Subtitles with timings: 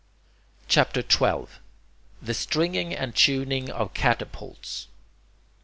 [0.67, 1.45] CHAPTER XII
[2.23, 4.93] THE STRINGING AND TUNING OF CATAPULTS 1.